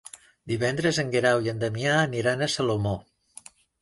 [0.51, 2.95] Divendres en Guerau i en Damià aniran a Salomó.